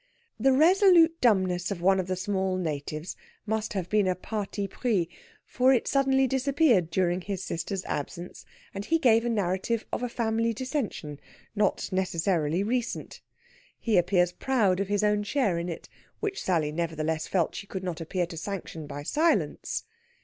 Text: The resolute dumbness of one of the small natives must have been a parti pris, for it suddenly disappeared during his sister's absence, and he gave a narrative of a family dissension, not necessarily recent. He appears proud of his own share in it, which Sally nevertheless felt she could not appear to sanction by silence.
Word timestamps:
The 0.39 0.51
resolute 0.51 1.21
dumbness 1.21 1.69
of 1.69 1.79
one 1.79 1.99
of 1.99 2.07
the 2.07 2.15
small 2.15 2.57
natives 2.57 3.15
must 3.45 3.73
have 3.73 3.87
been 3.87 4.07
a 4.07 4.15
parti 4.15 4.67
pris, 4.67 5.05
for 5.45 5.71
it 5.73 5.87
suddenly 5.87 6.25
disappeared 6.25 6.89
during 6.89 7.21
his 7.21 7.43
sister's 7.43 7.85
absence, 7.85 8.43
and 8.73 8.83
he 8.83 8.97
gave 8.97 9.25
a 9.25 9.29
narrative 9.29 9.85
of 9.93 10.01
a 10.01 10.09
family 10.09 10.53
dissension, 10.55 11.19
not 11.55 11.87
necessarily 11.91 12.63
recent. 12.63 13.21
He 13.77 13.95
appears 13.95 14.31
proud 14.31 14.79
of 14.79 14.87
his 14.87 15.03
own 15.03 15.21
share 15.21 15.59
in 15.59 15.69
it, 15.69 15.87
which 16.19 16.43
Sally 16.43 16.71
nevertheless 16.71 17.27
felt 17.27 17.53
she 17.53 17.67
could 17.67 17.83
not 17.83 18.01
appear 18.01 18.25
to 18.25 18.37
sanction 18.37 18.87
by 18.87 19.03
silence. 19.03 19.83